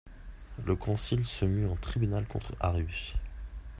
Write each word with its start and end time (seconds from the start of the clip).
Le 0.65 0.75
Concile 0.75 1.27
se 1.27 1.45
mue 1.45 1.67
en 1.67 1.75
tribunal 1.75 2.25
contre 2.25 2.55
Arius. 2.59 3.13